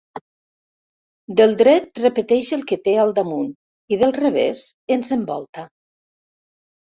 [1.41, 3.51] Del dret repeteix el que té al damunt
[3.97, 4.63] i del revés
[4.97, 5.67] ens envolta.